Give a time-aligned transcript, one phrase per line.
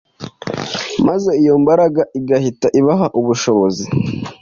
[1.07, 3.85] maze iyo mbaraga igahita ibaha ubushobozi